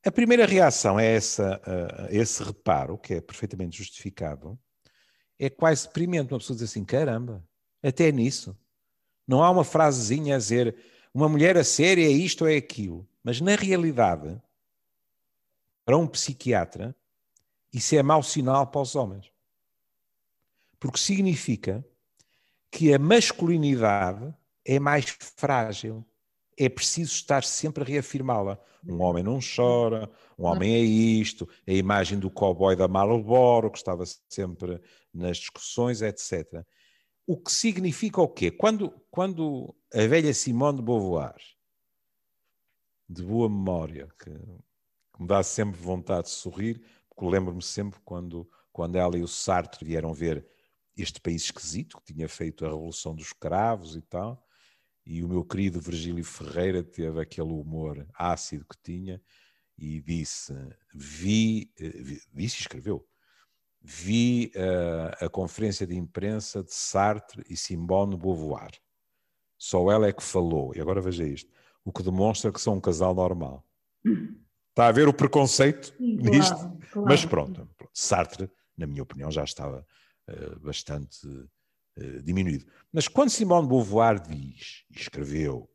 [0.04, 4.58] A primeira reação é essa, uh, esse reparo, que é perfeitamente justificável,
[5.38, 6.34] é quase deprimente.
[6.34, 7.48] Uma pessoa diz assim: caramba,
[7.84, 8.58] até nisso.
[9.28, 10.76] Não há uma frasezinha a dizer
[11.14, 13.08] uma mulher a séria é isto ou é aquilo.
[13.24, 14.42] Mas na realidade,
[15.86, 16.96] para um psiquiatra,
[17.74, 19.32] isso é mau sinal para os homens.
[20.80, 21.86] Porque significa
[22.70, 24.34] que a masculinidade
[24.66, 25.06] é mais
[25.36, 26.06] frágil,
[26.58, 28.60] é preciso estar sempre a reafirmá-la.
[28.88, 33.78] Um homem não chora, um homem é isto, a imagem do cowboy da Marlboro, que
[33.78, 34.82] estava sempre
[35.14, 36.66] nas discussões, etc.
[37.28, 38.50] O que significa o quê?
[38.50, 41.36] Quando, quando a velha Simone de Beauvoir,
[43.08, 46.82] de boa memória, que, que me dá sempre vontade de sorrir,
[47.30, 50.46] lembro-me sempre quando, quando ela e o Sartre vieram ver
[50.96, 54.46] este país esquisito, que tinha feito a Revolução dos Cravos e tal,
[55.06, 59.22] e o meu querido Virgílio Ferreira teve aquele humor ácido que tinha
[59.78, 60.54] e disse,
[60.94, 63.08] vi, eh, disse e escreveu,
[63.82, 68.72] vi uh, a conferência de imprensa de Sartre e Simone Beauvoir.
[69.58, 71.52] Só ela é que falou, e agora veja isto,
[71.84, 73.66] o que demonstra que são um casal normal.
[74.72, 76.56] Está a ver o preconceito Sim, nisto?
[76.56, 77.08] Claro, claro.
[77.08, 79.86] Mas pronto, Sartre, na minha opinião, já estava
[80.30, 82.66] uh, bastante uh, diminuído.
[82.92, 85.70] Mas quando Simone de Beauvoir diz, e escreveu,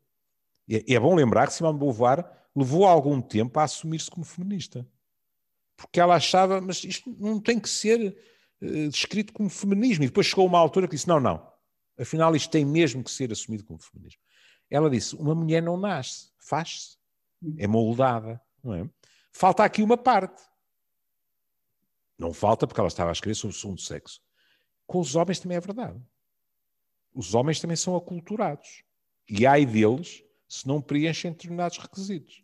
[0.69, 4.87] é, é bom lembrar que Simone de Beauvoir levou algum tempo a assumir-se como feminista.
[5.75, 8.17] Porque ela achava, mas isto não tem que ser
[8.61, 10.05] uh, descrito como feminismo.
[10.05, 11.47] E depois chegou uma altura que disse: não, não,
[11.99, 14.19] afinal isto tem mesmo que ser assumido como feminismo.
[14.71, 16.97] Ela disse: uma mulher não nasce, faz-se,
[17.59, 18.41] é moldada.
[18.63, 18.89] Não é?
[19.31, 20.41] Falta aqui uma parte.
[22.17, 24.21] Não falta porque ela estava a escrever sobre o segundo sexo.
[24.85, 26.01] Com os homens também é verdade.
[27.13, 28.83] Os homens também são aculturados.
[29.29, 32.43] E ai deles se não preenchem determinados requisitos.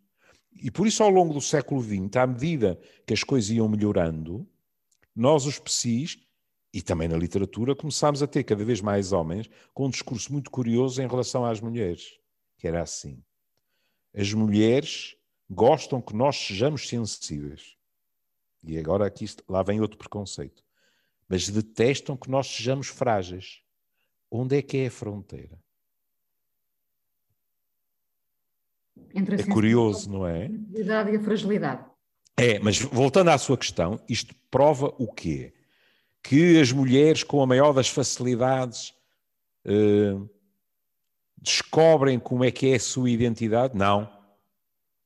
[0.51, 4.47] E por isso, ao longo do século XX, à medida que as coisas iam melhorando,
[5.15, 6.19] nós, os psis,
[6.73, 10.49] e também na literatura, começámos a ter cada vez mais homens com um discurso muito
[10.49, 12.19] curioso em relação às mulheres,
[12.57, 13.23] que era assim.
[14.13, 15.15] As mulheres
[15.53, 17.75] gostam que nós sejamos sensíveis.
[18.63, 20.63] E agora aqui lá vem outro preconceito.
[21.27, 23.61] Mas detestam que nós sejamos frágeis.
[24.29, 25.59] Onde é que é a fronteira?
[29.13, 30.45] Entre a é curioso, não é?
[30.45, 31.85] A e a fragilidade.
[32.37, 35.53] É, mas voltando à sua questão, isto prova o quê?
[36.23, 38.93] Que as mulheres com a maior das facilidades
[39.65, 40.15] eh,
[41.37, 43.77] descobrem como é que é a sua identidade?
[43.77, 44.09] Não.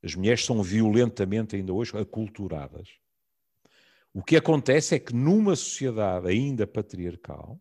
[0.07, 2.87] As mulheres são violentamente, ainda hoje, aculturadas.
[4.13, 7.59] O que acontece é que numa sociedade ainda patriarcal,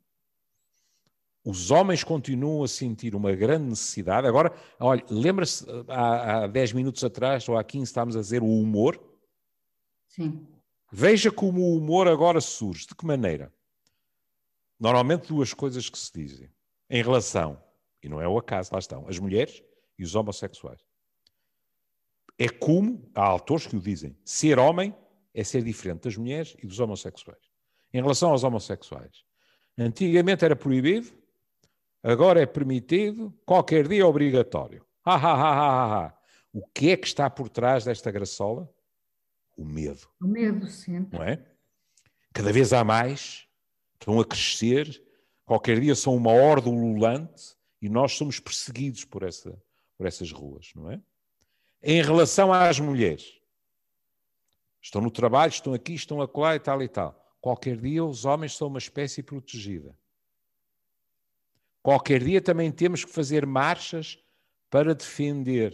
[1.45, 4.29] os homens continuam a sentir uma grande necessidade.
[4.29, 8.47] Agora, olha, lembra-se, há, há 10 minutos atrás, ou há 15, estávamos a dizer o
[8.49, 8.97] humor?
[10.07, 10.47] Sim.
[10.93, 12.87] Veja como o humor agora surge.
[12.87, 13.53] De que maneira?
[14.79, 16.49] Normalmente duas coisas que se dizem
[16.89, 17.61] em relação,
[18.01, 19.65] e não é o acaso, lá estão, as mulheres
[19.99, 20.86] e os homossexuais.
[22.39, 24.95] É como, há autores que o dizem, ser homem
[25.33, 27.41] é ser diferente das mulheres e dos homossexuais.
[27.93, 29.25] Em relação aos homossexuais,
[29.79, 31.13] antigamente era proibido,
[32.03, 34.85] agora é permitido, qualquer dia é obrigatório.
[35.05, 36.19] Ha, ha, ha, ha, ha.
[36.53, 38.69] O que é que está por trás desta graçola?
[39.57, 40.09] O medo.
[40.21, 41.07] O medo, sim.
[41.13, 41.43] Não é?
[42.33, 43.47] Cada vez há mais,
[43.95, 45.03] estão a crescer,
[45.45, 49.59] qualquer dia são uma horda ululante e nós somos perseguidos por, essa,
[49.97, 51.01] por essas ruas, não é?
[51.87, 53.41] Em relação às mulheres.
[54.83, 57.17] Estão no trabalho, estão aqui, estão acolá e tal e tal.
[57.41, 59.97] Qualquer dia os homens são uma espécie protegida.
[61.81, 64.19] Qualquer dia também temos que fazer marchas
[64.69, 65.73] para defender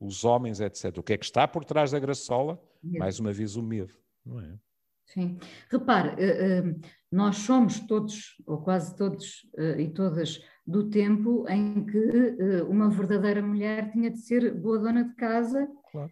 [0.00, 0.98] os homens, etc.
[0.98, 2.60] O que é que está por trás da graçola?
[2.82, 2.98] Medo.
[2.98, 3.94] Mais uma vez o medo,
[4.26, 4.58] não é?
[5.06, 5.38] Sim.
[5.70, 6.74] Repare, eh, eh,
[7.10, 12.88] nós somos todos, ou quase todos eh, e todas, do tempo em que uh, uma
[12.88, 16.10] verdadeira mulher tinha de ser boa dona de casa claro.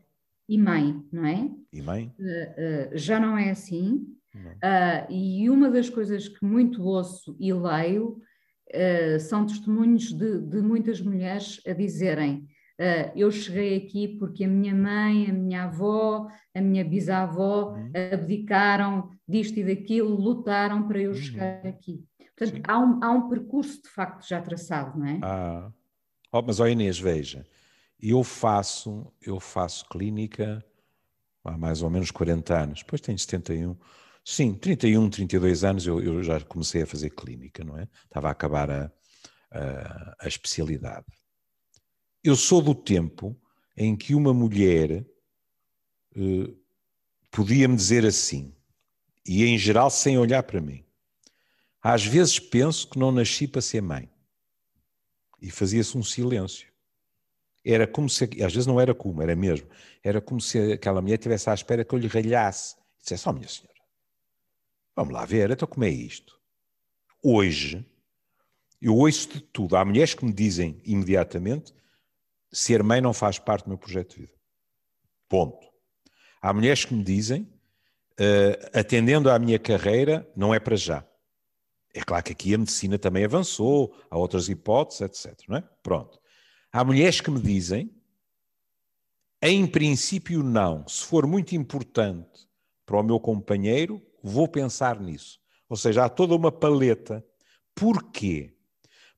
[0.49, 1.51] e mãe, não é?
[1.73, 2.13] E mãe?
[2.19, 4.07] Uh, uh, já não é assim.
[5.09, 8.21] e uma das coisas que muito ouço e leio
[9.19, 12.47] são testemunhos de, de, muitas mulheres a dizerem.
[13.17, 17.91] eu cheguei aqui porque a minha mãe, a minha avó, a minha bisavó uhum.
[18.13, 21.17] abdicaram disto e daquilo, lutaram para eu uhum.
[21.17, 22.05] chegar aqui.
[22.41, 25.21] Portanto, há um, há um percurso de facto já traçado, não é?
[25.23, 25.71] Ah.
[26.33, 27.47] Oh, mas, ó Inês, veja,
[28.01, 30.65] eu faço, eu faço clínica
[31.45, 33.77] há mais ou menos 40 anos, depois tenho 71.
[34.25, 37.89] Sim, 31, 32 anos eu, eu já comecei a fazer clínica, não é?
[38.05, 38.93] Estava a acabar a,
[39.51, 41.07] a, a especialidade.
[42.23, 43.39] Eu sou do tempo
[43.77, 45.05] em que uma mulher
[46.15, 46.55] eh,
[47.31, 48.55] podia-me dizer assim,
[49.27, 50.85] e em geral sem olhar para mim.
[51.83, 54.11] Às vezes penso que não nasci para ser mãe.
[55.41, 56.71] E fazia-se um silêncio.
[57.65, 59.69] Era como se, às vezes não era como, era mesmo.
[60.03, 62.77] Era como se aquela mulher estivesse à espera que eu lhe ralhasse.
[62.99, 63.81] E dissesse, oh minha senhora,
[64.95, 66.39] vamos lá ver, então como é isto?
[67.23, 67.87] Hoje,
[68.81, 69.77] eu ouço de tudo.
[69.77, 71.75] Há mulheres que me dizem imediatamente,
[72.53, 74.35] ser mãe não faz parte do meu projeto de vida.
[75.29, 75.71] Ponto.
[76.43, 81.07] Há mulheres que me dizem, uh, atendendo à minha carreira, não é para já.
[81.95, 85.49] É claro que aqui a medicina também avançou, há outras hipóteses, etc.
[85.49, 85.69] Não é?
[85.83, 86.21] Pronto.
[86.73, 87.91] Há mulheres que me dizem,
[89.43, 90.87] em princípio, não.
[90.87, 92.49] Se for muito importante
[92.87, 95.41] para o meu companheiro, vou pensar nisso.
[95.69, 97.25] Ou seja, há toda uma paleta.
[97.75, 98.57] Porquê?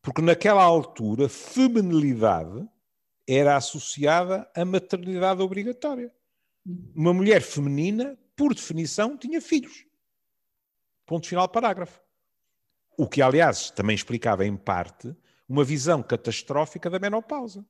[0.00, 2.66] Porque naquela altura, feminilidade
[3.26, 6.12] era associada à maternidade obrigatória.
[6.94, 9.86] Uma mulher feminina, por definição, tinha filhos.
[11.06, 12.01] Ponto final, parágrafo.
[12.96, 15.14] O que, aliás, também explicava em parte
[15.48, 17.64] uma visão catastrófica da menopausa.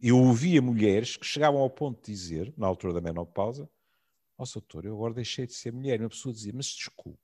[0.00, 3.68] Eu ouvia mulheres que chegavam ao ponto de dizer, na altura da menopausa,
[4.36, 6.00] ó oh, doutor, eu agora deixei de ser mulher.
[6.00, 7.18] E uma pessoa dizia, mas desculpe,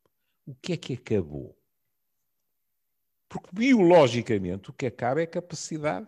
[0.44, 1.56] o que é que acabou?
[3.28, 6.06] Porque biologicamente o que acaba é a capacidade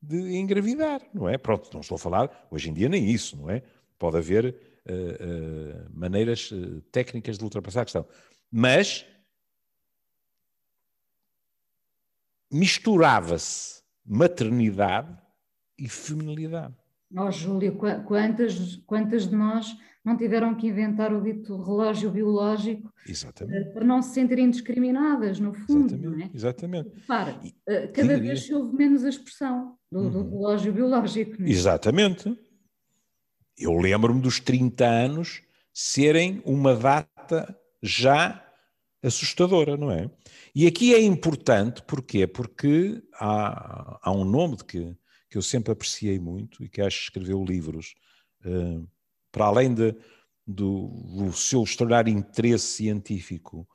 [0.00, 1.38] de engravidar, não é?
[1.38, 3.62] Pronto, não estou a falar, hoje em dia nem isso, não é?
[3.98, 8.06] Pode haver uh, uh, maneiras uh, técnicas de ultrapassar a questão.
[8.50, 9.06] Mas
[12.52, 15.16] misturava-se maternidade
[15.78, 16.74] e feminilidade.
[17.16, 17.76] Ó oh, Júlio,
[18.06, 23.70] quantas, quantas de nós não tiveram que inventar o dito relógio biológico Exatamente.
[23.72, 25.94] para não se sentirem discriminadas, no fundo.
[25.94, 26.22] Exatamente.
[26.22, 26.36] É?
[26.36, 26.90] Exatamente.
[27.06, 27.40] Para,
[27.92, 30.10] cada vez se ouve menos a expressão do, uhum.
[30.10, 31.42] do relógio biológico.
[31.42, 31.48] É?
[31.48, 32.36] Exatamente.
[33.56, 35.42] Eu lembro-me dos 30 anos
[35.72, 38.41] serem uma data já
[39.02, 40.10] assustadora, não é?
[40.54, 42.26] E aqui é importante, porquê?
[42.26, 44.96] Porque há, há um nome de que,
[45.28, 47.94] que eu sempre apreciei muito e que acho que escreveu livros,
[48.44, 48.88] uh,
[49.30, 49.94] para além de,
[50.46, 53.68] do, do seu extraordinário interesse científico,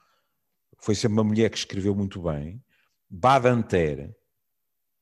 [0.80, 2.64] foi sempre uma mulher que escreveu muito bem.
[3.10, 4.16] Badanter,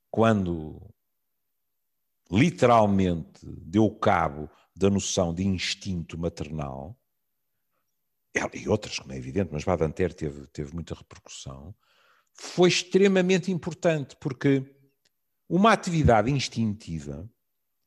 [0.09, 0.81] quando
[2.31, 6.97] literalmente deu cabo da noção de instinto maternal,
[8.53, 11.73] e outras, como é evidente, mas Badanter teve, teve muita repercussão,
[12.33, 14.63] foi extremamente importante, porque
[15.47, 17.29] uma atividade instintiva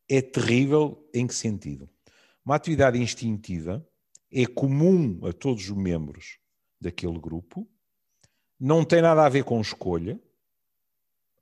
[0.09, 1.89] é terrível em que sentido?
[2.45, 3.87] Uma atividade instintiva
[4.33, 6.39] é comum a todos os membros
[6.81, 7.69] daquele grupo,
[8.59, 10.19] não tem nada a ver com escolha,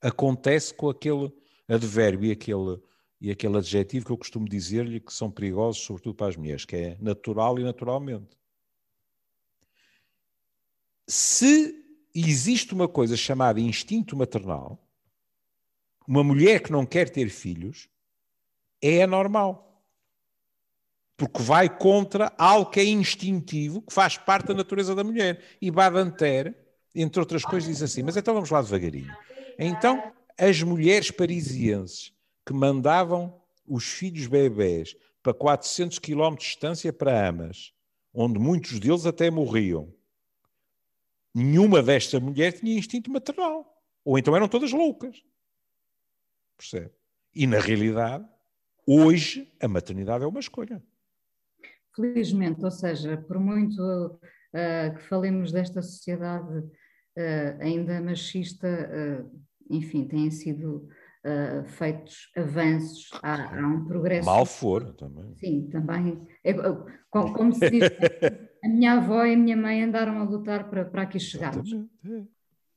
[0.03, 1.33] acontece com aquele
[1.69, 2.81] advérbio e aquele,
[3.21, 6.77] e aquele adjetivo que eu costumo dizer-lhe que são perigosos, sobretudo para as mulheres, que
[6.77, 8.37] é natural e naturalmente
[11.07, 11.75] se
[12.15, 14.83] existe uma coisa chamada instinto maternal,
[16.07, 17.89] uma mulher que não quer ter filhos,
[18.81, 19.85] é anormal.
[21.17, 25.43] Porque vai contra algo que é instintivo, que faz parte da natureza da mulher.
[25.61, 26.55] E Badanter,
[26.95, 29.15] entre outras coisas, diz assim: mas então vamos lá devagarinho.
[29.59, 32.13] Então, as mulheres parisienses
[32.45, 37.73] que mandavam os filhos bebés para 400 km de distância para Amas,
[38.13, 39.93] onde muitos deles até morriam,
[41.37, 43.71] nenhuma destas mulheres tinha instinto maternal.
[44.03, 45.23] Ou então eram todas loucas.
[46.57, 46.93] Percebe?
[47.35, 48.27] E na realidade,
[48.87, 50.83] hoje, a maternidade é uma escolha.
[51.95, 60.09] Felizmente, ou seja, por muito uh, que falemos desta sociedade uh, ainda machista, uh, enfim,
[60.09, 60.89] têm sido
[61.67, 64.25] feitos avanços, há, há, um progresso.
[64.25, 65.35] Mal for também.
[65.35, 66.25] Sim, também.
[66.45, 66.55] É,
[67.11, 67.83] como, como se diz,
[68.67, 71.73] a minha avó e a minha mãe andaram a lutar para, para aqui chegarmos.
[71.73, 72.25] É.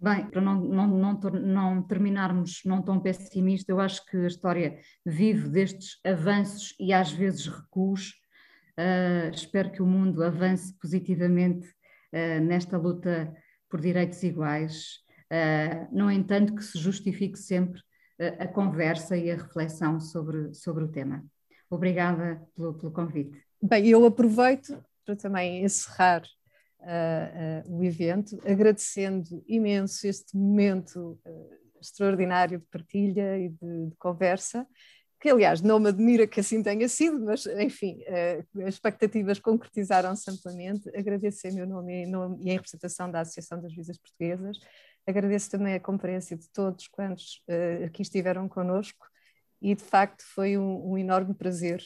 [0.02, 4.80] Bem, para não, não, não, não, terminarmos não tão pessimista, eu acho que a história
[5.06, 8.14] vive destes avanços e às vezes recuos.
[8.78, 13.36] Uh, espero que o mundo avance positivamente uh, nesta luta
[13.70, 15.00] por direitos iguais.
[15.30, 17.82] Uh, no entanto, que se justifique sempre
[18.38, 21.26] a conversa e a reflexão sobre, sobre o tema.
[21.70, 23.42] Obrigada pelo, pelo convite.
[23.62, 24.78] Bem, eu aproveito
[25.10, 26.22] para também encerrar
[26.82, 33.96] uh, uh, o evento, agradecendo imenso este momento uh, extraordinário de partilha e de, de,
[33.98, 34.68] conversa,
[35.20, 38.00] que aliás não me admira que assim tenha sido, mas enfim,
[38.66, 40.90] as expectativas concretizaram-se amplamente.
[40.96, 44.58] Agradeço em meu nome e, nome e em representação da Associação das Visas Portuguesas.
[45.06, 47.44] Agradeço também a conferência de todos quantos
[47.86, 49.06] aqui estiveram conosco
[49.62, 51.84] e de facto foi um, um enorme prazer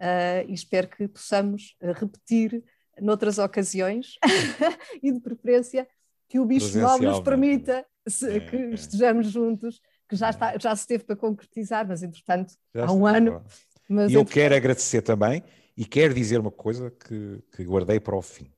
[0.00, 2.64] uh, e espero que possamos uh, repetir
[3.00, 4.16] noutras ocasiões
[5.02, 5.86] e de preferência
[6.28, 8.70] que o Bicho Nobre nos permita se, é, que é.
[8.70, 13.06] estejamos juntos, que já, está, já se teve para concretizar, mas entretanto já há um
[13.06, 13.44] ano.
[13.88, 15.42] Mas, e eu quero agradecer também
[15.76, 18.52] e quero dizer uma coisa que, que guardei para o fim.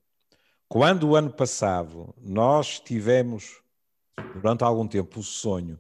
[0.69, 3.63] Quando o ano passado nós tivemos,
[4.35, 5.79] durante algum tempo, o sonho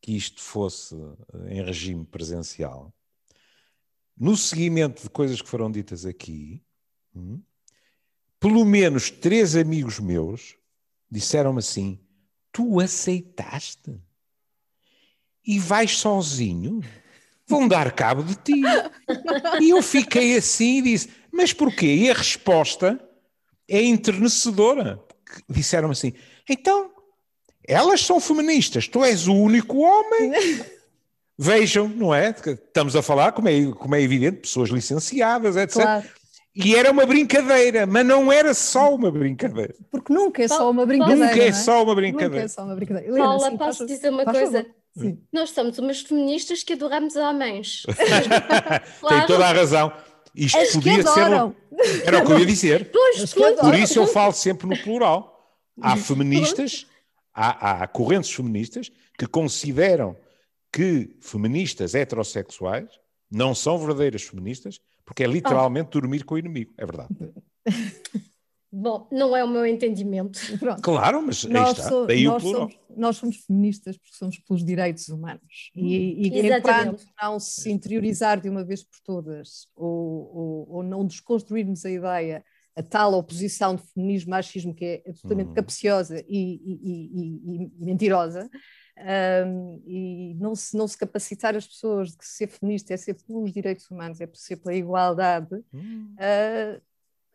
[0.00, 0.94] que isto fosse
[1.48, 2.92] em regime presencial,
[4.20, 6.62] no seguimento de coisas que foram ditas aqui,
[7.16, 7.40] hum,
[8.38, 10.56] pelo menos três amigos meus
[11.10, 11.98] disseram-me assim:
[12.52, 13.98] Tu aceitaste?
[15.44, 16.82] E vais sozinho?
[17.46, 18.62] Vão dar cabo de ti.
[19.60, 21.86] E eu fiquei assim e disse: Mas porquê?
[21.86, 23.02] E a resposta
[23.66, 25.02] é enternecedora.
[25.48, 26.12] Disseram assim:
[26.48, 26.92] Então,
[27.66, 30.32] elas são feministas, tu és o único homem.
[31.42, 32.34] Vejam, não é?
[32.46, 35.82] Estamos a falar, como é, como é evidente, pessoas licenciadas, etc.
[35.82, 36.06] Claro.
[36.54, 39.74] E era uma brincadeira, mas não era só uma brincadeira.
[39.90, 41.28] Porque nunca é só uma brincadeira.
[41.28, 41.52] Nunca é, é?
[41.52, 42.34] só uma brincadeira.
[42.34, 43.16] Nunca é só uma brincadeira.
[43.16, 44.66] Paula, assim, posso dizer uma coisa?
[44.98, 45.18] Sim.
[45.32, 47.86] Nós somos umas feministas que adoramos homens.
[49.00, 49.16] claro.
[49.16, 49.90] Tem toda a razão.
[50.34, 51.42] Isto As podia ser.
[51.42, 51.54] Um...
[52.04, 52.90] Era o que eu ia dizer.
[52.92, 55.56] Pois, Por isso eu falo sempre no plural.
[55.80, 56.86] Há feministas,
[57.32, 60.14] há, há correntes feministas que consideram
[60.72, 62.88] que feministas heterossexuais
[63.30, 66.00] não são verdadeiras feministas porque é literalmente oh.
[66.00, 66.72] dormir com o inimigo.
[66.78, 67.14] É verdade.
[68.72, 70.38] Bom, não é o meu entendimento.
[70.58, 70.80] Pronto.
[70.80, 71.88] Claro, mas nós está.
[71.88, 75.72] So, Daí nós, somos, nós somos feministas porque somos pelos direitos humanos.
[75.74, 81.04] E, e enquanto não se interiorizar de uma vez por todas, ou, ou, ou, não
[81.04, 82.44] desconstruirmos a ideia,
[82.76, 85.54] a tal oposição de feminismo machismo que é absolutamente hum.
[85.54, 88.48] capciosa e, e, e mentirosa,
[89.00, 93.14] um, e não se, não se capacitar as pessoas de que ser feminista é ser
[93.14, 96.14] pelos direitos humanos, é ser pela igualdade, hum.
[96.14, 96.80] uh,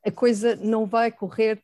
[0.06, 1.62] a coisa não vai correr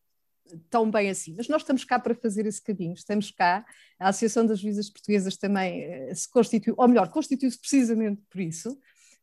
[0.69, 1.33] tão bem assim.
[1.37, 3.65] Mas nós estamos cá para fazer esse caminho, estamos cá,
[3.99, 8.77] a Associação das Juízas Portuguesas também uh, se constituiu, ou melhor, constituiu-se precisamente por isso,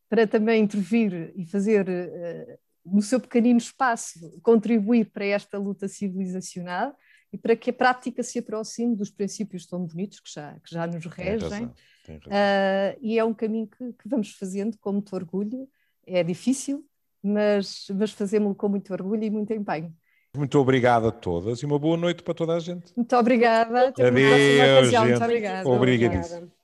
[0.09, 6.95] para também intervir e fazer, uh, no seu pequenino espaço, contribuir para esta luta civilizacional
[7.31, 10.87] e para que a prática se aproxime dos princípios tão bonitos que já, que já
[10.87, 11.37] nos regem.
[11.37, 11.73] Tem razão,
[12.05, 12.31] tem razão.
[12.31, 15.67] Uh, e é um caminho que, que, vamos fazendo com muito orgulho.
[16.05, 16.83] É difícil,
[17.21, 19.93] mas, mas fazemos-lo com muito orgulho e muito empenho.
[20.35, 22.93] Muito obrigado a todas e uma boa noite para toda a gente.
[22.95, 23.89] Muito obrigada.
[23.89, 25.09] Até Adeus, gente.
[25.09, 25.69] Muito obrigada.
[25.69, 26.58] Obrigadíssimo.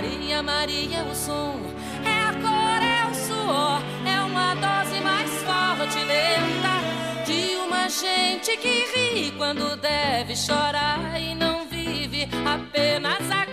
[0.00, 1.60] Maria, Maria, o som
[2.02, 8.56] é a cor, é o suor, é uma dose mais forte, lenta de uma gente
[8.56, 13.49] que ri quando deve chorar e não vive, apenas aguenta.